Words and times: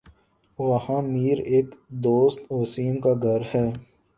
وہاں 0.59 1.01
میر 1.03 1.37
ایک 1.45 1.67
دوست 2.03 2.51
وسیم 2.51 2.99
کا 3.01 3.13
گھر 3.23 3.41
ہے 3.53 3.67